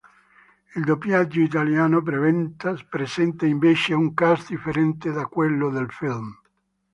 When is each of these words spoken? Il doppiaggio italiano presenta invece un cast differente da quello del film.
Il 0.75 0.83
doppiaggio 0.83 1.41
italiano 1.41 2.01
presenta 2.01 3.45
invece 3.45 3.93
un 3.93 4.15
cast 4.15 4.47
differente 4.49 5.11
da 5.11 5.27
quello 5.27 5.69
del 5.69 5.91
film. 5.91 6.35